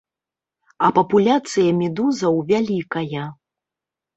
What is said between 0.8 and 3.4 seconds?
А папуляцыя медузаў вялікая.